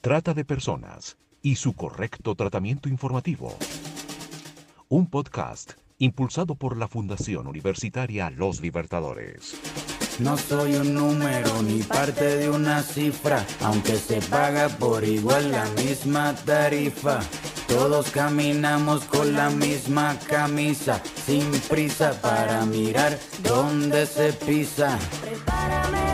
Trata 0.00 0.32
de 0.32 0.46
personas 0.46 1.18
y 1.42 1.56
su 1.56 1.74
correcto 1.74 2.34
tratamiento 2.34 2.88
informativo. 2.88 3.54
Un 4.88 5.06
podcast 5.06 5.72
impulsado 5.98 6.54
por 6.54 6.78
la 6.78 6.88
Fundación 6.88 7.46
Universitaria 7.46 8.30
Los 8.30 8.62
Libertadores. 8.62 9.60
No 10.18 10.38
soy 10.38 10.76
un 10.76 10.94
número 10.94 11.62
ni 11.62 11.82
parte 11.82 12.36
de 12.38 12.48
una 12.48 12.82
cifra, 12.82 13.44
aunque 13.60 13.96
se 13.96 14.22
paga 14.22 14.70
por 14.70 15.04
igual 15.04 15.50
la 15.50 15.66
misma 15.84 16.34
tarifa. 16.34 17.20
Todos 17.68 18.10
caminamos 18.10 19.04
con 19.04 19.34
la 19.34 19.50
misma 19.50 20.18
camisa, 20.26 21.02
sin 21.26 21.50
prisa 21.68 22.18
para 22.22 22.64
mirar 22.64 23.18
dónde 23.42 24.06
se 24.06 24.32
pisa. 24.32 24.98
Prepárame 25.20 26.09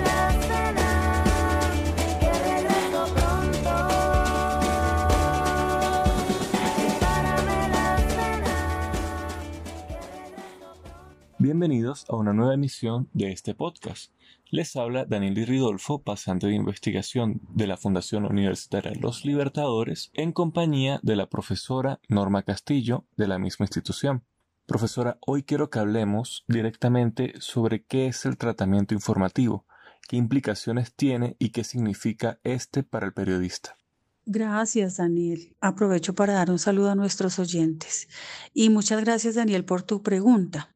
Bienvenidos 11.39 12.07
a 12.09 12.17
una 12.17 12.33
nueva 12.33 12.55
emisión 12.55 13.11
de 13.13 13.31
este 13.31 13.55
podcast. 13.55 14.11
Les 14.51 14.75
habla 14.75 15.05
Daniel 15.05 15.47
Ridolfo, 15.47 16.01
pasante 16.01 16.47
de 16.47 16.55
investigación 16.55 17.43
de 17.51 17.67
la 17.67 17.77
Fundación 17.77 18.25
Universitaria 18.25 18.93
Los 18.99 19.27
Libertadores, 19.27 20.11
en 20.15 20.33
compañía 20.33 20.99
de 21.03 21.15
la 21.15 21.29
profesora 21.29 22.01
Norma 22.09 22.43
Castillo 22.43 23.05
de 23.19 23.29
la 23.29 23.39
misma 23.39 23.65
institución. 23.65 24.25
Profesora, 24.65 25.19
hoy 25.21 25.43
quiero 25.43 25.69
que 25.69 25.79
hablemos 25.79 26.47
directamente 26.49 27.35
sobre 27.39 27.85
qué 27.85 28.07
es 28.07 28.25
el 28.25 28.39
tratamiento 28.39 28.95
informativo, 28.95 29.67
qué 30.09 30.17
implicaciones 30.17 30.95
tiene 30.95 31.37
y 31.39 31.51
qué 31.51 31.65
significa 31.65 32.41
este 32.45 32.83
para 32.83 33.05
el 33.05 33.13
periodista. 33.13 33.77
Gracias, 34.25 34.97
Daniel. 34.97 35.55
Aprovecho 35.61 36.15
para 36.15 36.33
dar 36.33 36.51
un 36.51 36.59
saludo 36.59 36.93
a 36.93 36.95
nuestros 36.95 37.39
oyentes. 37.39 38.09
Y 38.55 38.71
muchas 38.71 39.05
gracias, 39.05 39.35
Daniel, 39.35 39.67
por 39.67 39.83
tu 39.83 40.03
pregunta. 40.03 40.73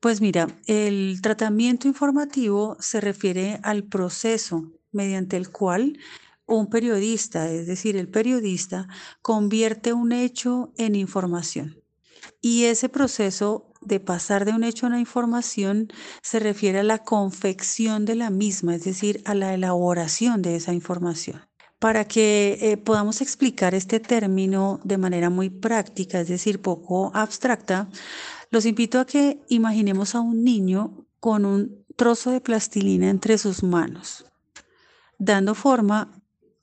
Pues 0.00 0.20
mira, 0.20 0.46
el 0.66 1.18
tratamiento 1.22 1.88
informativo 1.88 2.76
se 2.78 3.00
refiere 3.00 3.58
al 3.64 3.82
proceso 3.82 4.70
mediante 4.92 5.36
el 5.36 5.50
cual 5.50 5.98
un 6.46 6.70
periodista, 6.70 7.50
es 7.50 7.66
decir, 7.66 7.96
el 7.96 8.08
periodista, 8.08 8.86
convierte 9.22 9.92
un 9.92 10.12
hecho 10.12 10.72
en 10.76 10.94
información. 10.94 11.82
Y 12.40 12.64
ese 12.64 12.88
proceso 12.88 13.72
de 13.80 13.98
pasar 13.98 14.44
de 14.44 14.52
un 14.52 14.62
hecho 14.62 14.86
a 14.86 14.90
una 14.90 15.00
información 15.00 15.88
se 16.22 16.38
refiere 16.38 16.78
a 16.78 16.84
la 16.84 16.98
confección 16.98 18.04
de 18.04 18.14
la 18.14 18.30
misma, 18.30 18.76
es 18.76 18.84
decir, 18.84 19.20
a 19.24 19.34
la 19.34 19.52
elaboración 19.52 20.42
de 20.42 20.54
esa 20.56 20.72
información. 20.72 21.42
Para 21.80 22.06
que 22.06 22.58
eh, 22.60 22.76
podamos 22.76 23.20
explicar 23.20 23.74
este 23.74 24.00
término 24.00 24.80
de 24.82 24.98
manera 24.98 25.30
muy 25.30 25.48
práctica, 25.48 26.20
es 26.20 26.28
decir, 26.28 26.60
poco 26.60 27.12
abstracta, 27.14 27.88
los 28.50 28.64
invito 28.66 29.00
a 29.00 29.06
que 29.06 29.40
imaginemos 29.48 30.14
a 30.14 30.20
un 30.20 30.44
niño 30.44 31.06
con 31.20 31.44
un 31.44 31.84
trozo 31.96 32.30
de 32.30 32.40
plastilina 32.40 33.10
entre 33.10 33.38
sus 33.38 33.62
manos, 33.62 34.24
dando 35.18 35.54
forma 35.54 36.12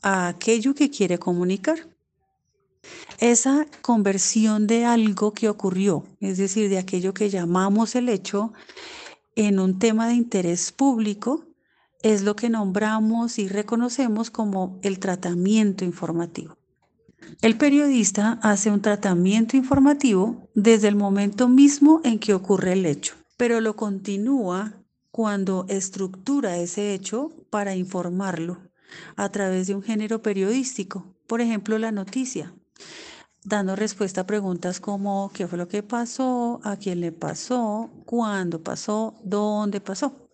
a 0.02 0.28
aquello 0.28 0.74
que 0.74 0.90
quiere 0.90 1.18
comunicar. 1.18 1.90
Esa 3.20 3.66
conversión 3.82 4.68
de 4.68 4.86
algo 4.86 5.34
que 5.34 5.50
ocurrió, 5.50 6.06
es 6.20 6.38
decir, 6.38 6.70
de 6.70 6.78
aquello 6.78 7.14
que 7.14 7.30
llamamos 7.30 7.96
el 7.96 8.10
hecho, 8.10 8.54
en 9.36 9.60
un 9.60 9.80
tema 9.80 10.08
de 10.08 10.14
interés 10.14 10.72
público, 10.72 11.46
es 12.02 12.22
lo 12.22 12.36
que 12.36 12.50
nombramos 12.50 13.40
y 13.40 13.48
reconocemos 13.48 14.30
como 14.30 14.80
el 14.84 15.00
tratamiento 15.00 15.84
informativo. 15.84 16.56
El 17.42 17.58
periodista 17.58 18.40
hace 18.42 18.72
un 18.72 18.82
tratamiento 18.82 19.58
informativo 19.58 20.50
desde 20.56 20.88
el 20.88 20.96
momento 20.96 21.48
mismo 21.48 22.02
en 22.04 22.20
que 22.20 22.34
ocurre 22.34 22.74
el 22.74 22.86
hecho, 22.86 23.16
pero 23.38 23.62
lo 23.62 23.76
continúa 23.76 24.74
cuando 25.12 25.66
estructura 25.70 26.58
ese 26.58 26.94
hecho 26.94 27.32
para 27.50 27.76
informarlo 27.76 28.60
a 29.16 29.30
través 29.30 29.68
de 29.68 29.76
un 29.76 29.82
género 29.82 30.22
periodístico, 30.22 31.16
por 31.28 31.42
ejemplo 31.42 31.78
la 31.78 31.92
noticia, 31.92 32.54
dando 33.44 33.76
respuesta 33.76 34.22
a 34.22 34.28
preguntas 34.28 34.80
como 34.80 35.32
qué 35.34 35.48
fue 35.48 35.58
lo 35.58 35.68
que 35.68 35.84
pasó, 35.84 36.60
a 36.64 36.78
quién 36.78 37.02
le 37.02 37.12
pasó, 37.12 37.92
cuándo 38.06 38.62
pasó, 38.62 39.16
dónde 39.24 39.82
pasó. 39.82 40.25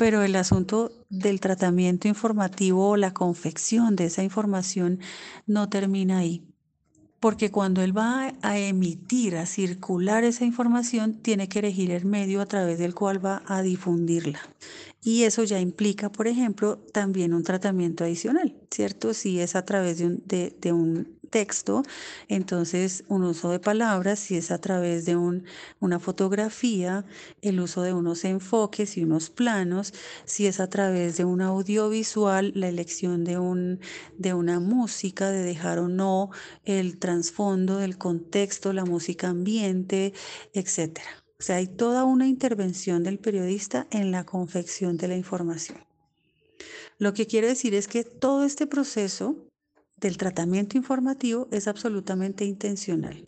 Pero 0.00 0.22
el 0.22 0.34
asunto 0.34 1.04
del 1.10 1.40
tratamiento 1.40 2.08
informativo 2.08 2.88
o 2.88 2.96
la 2.96 3.12
confección 3.12 3.96
de 3.96 4.06
esa 4.06 4.22
información 4.22 4.98
no 5.46 5.68
termina 5.68 6.20
ahí. 6.20 6.42
Porque 7.20 7.50
cuando 7.50 7.82
él 7.82 7.94
va 7.94 8.32
a 8.40 8.58
emitir, 8.58 9.36
a 9.36 9.44
circular 9.44 10.24
esa 10.24 10.46
información, 10.46 11.20
tiene 11.20 11.50
que 11.50 11.58
elegir 11.58 11.90
el 11.90 12.06
medio 12.06 12.40
a 12.40 12.46
través 12.46 12.78
del 12.78 12.94
cual 12.94 13.22
va 13.22 13.42
a 13.44 13.60
difundirla. 13.60 14.40
Y 15.02 15.24
eso 15.24 15.44
ya 15.44 15.60
implica, 15.60 16.10
por 16.10 16.28
ejemplo, 16.28 16.78
también 16.94 17.34
un 17.34 17.44
tratamiento 17.44 18.02
adicional, 18.02 18.56
¿cierto? 18.70 19.12
Si 19.12 19.38
es 19.38 19.54
a 19.54 19.66
través 19.66 19.98
de 19.98 20.06
un, 20.06 20.22
de 20.24 20.72
un 20.72 21.19
texto, 21.30 21.82
entonces 22.28 23.04
un 23.08 23.22
uso 23.24 23.50
de 23.50 23.60
palabras, 23.60 24.18
si 24.18 24.36
es 24.36 24.50
a 24.50 24.58
través 24.58 25.04
de 25.06 25.16
un, 25.16 25.44
una 25.78 25.98
fotografía, 25.98 27.04
el 27.40 27.60
uso 27.60 27.82
de 27.82 27.94
unos 27.94 28.24
enfoques 28.24 28.96
y 28.96 29.04
unos 29.04 29.30
planos, 29.30 29.94
si 30.24 30.46
es 30.46 30.60
a 30.60 30.68
través 30.68 31.16
de 31.16 31.24
un 31.24 31.40
audiovisual, 31.40 32.52
la 32.54 32.68
elección 32.68 33.24
de, 33.24 33.38
un, 33.38 33.80
de 34.18 34.34
una 34.34 34.60
música, 34.60 35.30
de 35.30 35.42
dejar 35.42 35.78
o 35.78 35.88
no 35.88 36.30
el 36.64 36.98
trasfondo 36.98 37.76
del 37.76 37.96
contexto, 37.96 38.72
la 38.72 38.84
música 38.84 39.28
ambiente, 39.28 40.12
etcétera. 40.52 41.08
O 41.38 41.42
sea, 41.42 41.56
hay 41.56 41.68
toda 41.68 42.04
una 42.04 42.26
intervención 42.26 43.02
del 43.02 43.18
periodista 43.18 43.86
en 43.90 44.10
la 44.10 44.26
confección 44.26 44.98
de 44.98 45.08
la 45.08 45.16
información. 45.16 45.78
Lo 46.98 47.14
que 47.14 47.26
quiere 47.26 47.46
decir 47.46 47.74
es 47.74 47.88
que 47.88 48.04
todo 48.04 48.44
este 48.44 48.66
proceso 48.66 49.49
del 50.00 50.16
tratamiento 50.16 50.76
informativo 50.76 51.48
es 51.52 51.68
absolutamente 51.68 52.44
intencional 52.44 53.24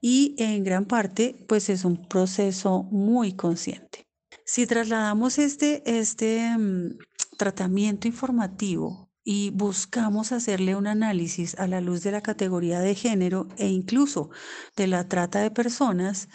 y 0.00 0.34
en 0.38 0.64
gran 0.64 0.86
parte 0.86 1.44
pues 1.48 1.68
es 1.68 1.84
un 1.84 2.08
proceso 2.08 2.82
muy 2.84 3.34
consciente. 3.34 4.06
Si 4.44 4.66
trasladamos 4.66 5.38
este, 5.38 5.82
este 5.98 6.56
mm, 6.56 6.98
tratamiento 7.38 8.08
informativo 8.08 9.10
y 9.22 9.50
buscamos 9.50 10.32
hacerle 10.32 10.74
un 10.74 10.86
análisis 10.86 11.54
a 11.58 11.66
la 11.66 11.80
luz 11.80 12.02
de 12.02 12.12
la 12.12 12.22
categoría 12.22 12.80
de 12.80 12.94
género 12.94 13.46
e 13.58 13.68
incluso 13.68 14.30
de 14.76 14.86
la 14.88 15.08
trata 15.08 15.40
de 15.40 15.50
personas, 15.50 16.28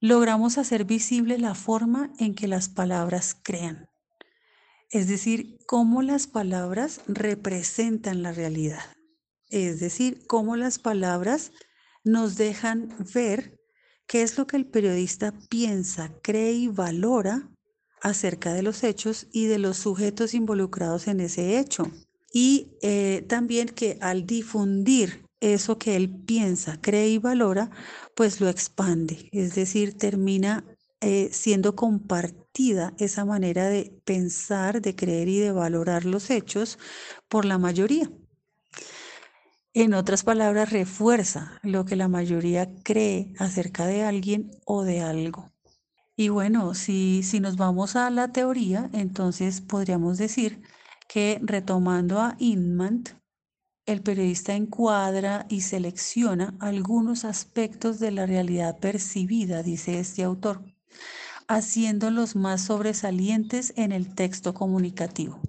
logramos 0.00 0.58
hacer 0.58 0.84
visible 0.84 1.38
la 1.38 1.54
forma 1.54 2.12
en 2.18 2.34
que 2.34 2.46
las 2.46 2.68
palabras 2.68 3.34
crean 3.42 3.88
es 4.90 5.08
decir, 5.08 5.58
cómo 5.66 6.02
las 6.02 6.26
palabras 6.26 7.00
representan 7.06 8.22
la 8.22 8.32
realidad, 8.32 8.84
es 9.48 9.80
decir, 9.80 10.26
cómo 10.26 10.56
las 10.56 10.78
palabras 10.78 11.52
nos 12.04 12.36
dejan 12.36 12.94
ver 13.14 13.60
qué 14.06 14.22
es 14.22 14.38
lo 14.38 14.46
que 14.46 14.56
el 14.56 14.66
periodista 14.66 15.34
piensa, 15.48 16.12
cree 16.22 16.52
y 16.52 16.68
valora 16.68 17.50
acerca 18.00 18.54
de 18.54 18.62
los 18.62 18.84
hechos 18.84 19.26
y 19.32 19.46
de 19.46 19.58
los 19.58 19.78
sujetos 19.78 20.34
involucrados 20.34 21.08
en 21.08 21.20
ese 21.20 21.58
hecho. 21.58 21.90
Y 22.32 22.76
eh, 22.82 23.24
también 23.28 23.68
que 23.68 23.98
al 24.00 24.26
difundir 24.26 25.24
eso 25.40 25.78
que 25.78 25.96
él 25.96 26.10
piensa, 26.10 26.80
cree 26.80 27.08
y 27.08 27.18
valora, 27.18 27.70
pues 28.14 28.40
lo 28.40 28.48
expande, 28.48 29.28
es 29.32 29.54
decir, 29.54 29.96
termina 29.96 30.64
eh, 31.06 31.28
siendo 31.30 31.76
compartida 31.76 32.92
esa 32.98 33.24
manera 33.24 33.68
de 33.68 33.96
pensar, 34.04 34.82
de 34.82 34.96
creer 34.96 35.28
y 35.28 35.38
de 35.38 35.52
valorar 35.52 36.04
los 36.04 36.30
hechos 36.30 36.80
por 37.28 37.44
la 37.44 37.58
mayoría. 37.58 38.10
En 39.72 39.94
otras 39.94 40.24
palabras, 40.24 40.72
refuerza 40.72 41.60
lo 41.62 41.84
que 41.84 41.94
la 41.94 42.08
mayoría 42.08 42.74
cree 42.82 43.34
acerca 43.38 43.86
de 43.86 44.02
alguien 44.02 44.50
o 44.64 44.82
de 44.82 45.00
algo. 45.00 45.52
Y 46.16 46.30
bueno, 46.30 46.74
si, 46.74 47.22
si 47.22 47.38
nos 47.38 47.56
vamos 47.56 47.94
a 47.94 48.10
la 48.10 48.32
teoría, 48.32 48.90
entonces 48.92 49.60
podríamos 49.60 50.18
decir 50.18 50.60
que 51.06 51.38
retomando 51.40 52.18
a 52.20 52.34
Inman, 52.40 53.04
el 53.84 54.02
periodista 54.02 54.56
encuadra 54.56 55.46
y 55.48 55.60
selecciona 55.60 56.56
algunos 56.58 57.24
aspectos 57.24 58.00
de 58.00 58.10
la 58.10 58.26
realidad 58.26 58.80
percibida, 58.80 59.62
dice 59.62 60.00
este 60.00 60.24
autor, 60.24 60.64
haciéndolos 61.48 62.36
más 62.36 62.62
sobresalientes 62.62 63.72
en 63.76 63.92
el 63.92 64.14
texto 64.14 64.54
comunicativo, 64.54 65.40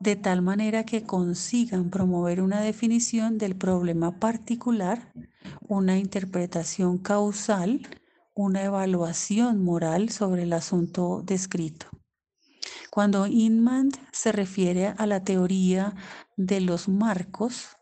de 0.00 0.16
tal 0.16 0.42
manera 0.42 0.84
que 0.84 1.04
consigan 1.04 1.90
promover 1.90 2.40
una 2.40 2.60
definición 2.60 3.38
del 3.38 3.56
problema 3.56 4.18
particular, 4.18 5.12
una 5.60 5.98
interpretación 5.98 6.98
causal, 6.98 7.86
una 8.34 8.62
evaluación 8.62 9.62
moral 9.62 10.08
sobre 10.08 10.44
el 10.44 10.52
asunto 10.54 11.22
descrito. 11.24 11.86
Cuando 12.90 13.26
Inman 13.26 13.90
se 14.12 14.32
refiere 14.32 14.88
a 14.88 15.06
la 15.06 15.24
teoría 15.24 15.94
de 16.36 16.60
los 16.60 16.88
marcos, 16.88 17.76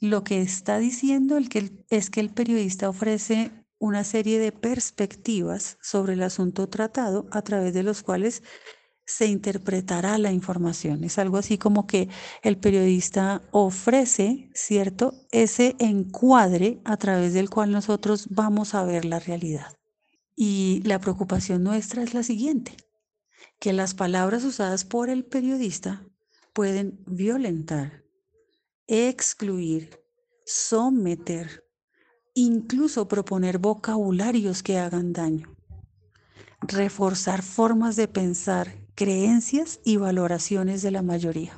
lo 0.00 0.24
que 0.24 0.42
está 0.42 0.78
diciendo 0.78 1.38
es 1.38 2.10
que 2.10 2.20
el 2.20 2.30
periodista 2.30 2.88
ofrece 2.88 3.63
una 3.78 4.04
serie 4.04 4.38
de 4.38 4.52
perspectivas 4.52 5.78
sobre 5.82 6.14
el 6.14 6.22
asunto 6.22 6.68
tratado 6.68 7.26
a 7.30 7.42
través 7.42 7.74
de 7.74 7.82
los 7.82 8.02
cuales 8.02 8.42
se 9.06 9.26
interpretará 9.26 10.16
la 10.18 10.32
información. 10.32 11.04
Es 11.04 11.18
algo 11.18 11.36
así 11.36 11.58
como 11.58 11.86
que 11.86 12.08
el 12.42 12.56
periodista 12.56 13.42
ofrece, 13.50 14.50
¿cierto?, 14.54 15.12
ese 15.30 15.76
encuadre 15.78 16.80
a 16.84 16.96
través 16.96 17.34
del 17.34 17.50
cual 17.50 17.70
nosotros 17.70 18.28
vamos 18.30 18.74
a 18.74 18.84
ver 18.84 19.04
la 19.04 19.18
realidad. 19.18 19.76
Y 20.34 20.82
la 20.84 21.00
preocupación 21.00 21.62
nuestra 21.62 22.02
es 22.02 22.14
la 22.14 22.22
siguiente, 22.22 22.76
que 23.60 23.72
las 23.72 23.94
palabras 23.94 24.44
usadas 24.44 24.84
por 24.84 25.10
el 25.10 25.24
periodista 25.24 26.02
pueden 26.54 27.02
violentar, 27.06 28.04
excluir, 28.86 30.00
someter, 30.46 31.63
incluso 32.34 33.08
proponer 33.08 33.58
vocabularios 33.58 34.62
que 34.62 34.78
hagan 34.78 35.12
daño, 35.12 35.54
reforzar 36.60 37.42
formas 37.42 37.96
de 37.96 38.08
pensar, 38.08 38.74
creencias 38.94 39.80
y 39.84 39.96
valoraciones 39.96 40.82
de 40.82 40.90
la 40.90 41.02
mayoría. 41.02 41.56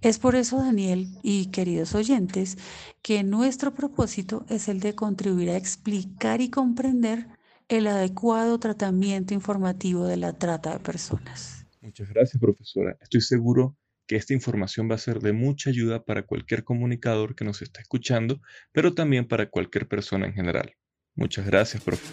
Es 0.00 0.18
por 0.18 0.36
eso, 0.36 0.58
Daniel 0.58 1.08
y 1.22 1.46
queridos 1.46 1.94
oyentes, 1.94 2.56
que 3.02 3.22
nuestro 3.22 3.74
propósito 3.74 4.44
es 4.48 4.68
el 4.68 4.80
de 4.80 4.94
contribuir 4.94 5.50
a 5.50 5.56
explicar 5.56 6.40
y 6.40 6.50
comprender 6.50 7.28
el 7.68 7.86
adecuado 7.86 8.58
tratamiento 8.58 9.34
informativo 9.34 10.06
de 10.06 10.16
la 10.16 10.32
trata 10.32 10.72
de 10.72 10.78
personas. 10.78 11.66
Muchas 11.82 12.08
gracias, 12.08 12.40
profesora. 12.40 12.96
Estoy 13.00 13.20
seguro 13.20 13.76
que 14.06 14.16
esta 14.16 14.34
información 14.34 14.90
va 14.90 14.94
a 14.94 14.98
ser 14.98 15.20
de 15.20 15.32
mucha 15.32 15.70
ayuda 15.70 16.04
para 16.04 16.22
cualquier 16.22 16.64
comunicador 16.64 17.34
que 17.34 17.44
nos 17.44 17.62
esté 17.62 17.80
escuchando, 17.80 18.40
pero 18.72 18.94
también 18.94 19.26
para 19.26 19.50
cualquier 19.50 19.88
persona 19.88 20.26
en 20.26 20.34
general. 20.34 20.74
Muchas 21.14 21.46
gracias, 21.46 21.82
profe. 21.82 22.06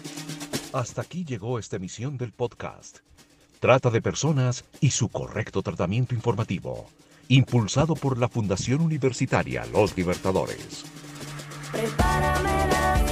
Hasta 0.72 1.02
aquí 1.02 1.24
llegó 1.24 1.58
esta 1.58 1.76
emisión 1.76 2.16
del 2.16 2.32
podcast. 2.32 2.98
Trata 3.60 3.90
de 3.90 4.02
personas 4.02 4.64
y 4.80 4.90
su 4.90 5.08
correcto 5.08 5.62
tratamiento 5.62 6.14
informativo, 6.14 6.88
impulsado 7.28 7.94
por 7.94 8.18
la 8.18 8.28
Fundación 8.28 8.80
Universitaria 8.80 9.64
Los 9.66 9.96
Libertadores. 9.96 10.84
Prepárame 11.70 12.68
la 12.68 13.04